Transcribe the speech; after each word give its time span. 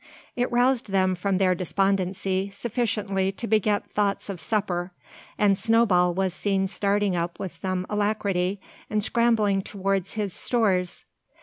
It 0.35 0.51
roused 0.51 0.87
them 0.89 1.13
from 1.13 1.37
their 1.37 1.53
despondency 1.53 2.49
sufficiently 2.49 3.31
to 3.33 3.45
beget 3.45 3.87
thoughts 3.91 4.29
of 4.29 4.39
supper; 4.39 4.91
and 5.37 5.55
Snowball 5.55 6.11
was 6.15 6.33
seen 6.33 6.65
starting 6.65 7.15
up 7.15 7.37
with 7.39 7.53
some 7.53 7.85
alacrity, 7.87 8.59
and 8.89 9.03
scrambling 9.03 9.61
towards 9.61 10.13
his 10.13 10.33
stores. 10.33 11.05